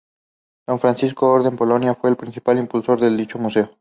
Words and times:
Don 0.65 0.79
Francisco 0.79 1.27
Orden 1.31 1.55
Palomino 1.55 1.93
fue 1.93 2.09
el 2.09 2.15
principal 2.17 2.57
impulsor 2.57 2.99
de 2.99 3.11
dicho 3.15 3.37
museo. 3.37 3.69